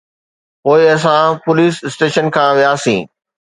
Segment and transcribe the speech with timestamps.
[0.61, 3.01] پوءِ اسان police station کان وياسين.